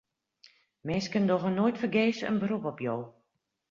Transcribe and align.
Minsken 0.87 1.25
dogge 1.27 1.51
noait 1.55 1.79
fergees 1.81 2.19
in 2.29 2.37
berop 2.41 2.65
op 2.71 2.77
jo. 2.85 2.95